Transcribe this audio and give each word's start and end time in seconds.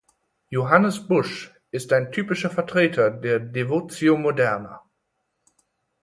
Johannes 0.49 1.07
Busch 1.07 1.53
ist 1.69 1.93
ein 1.93 2.11
typischer 2.11 2.49
Vertreter 2.49 3.11
der 3.11 3.39
"Devotio 3.39 4.17
moderna". 4.17 4.81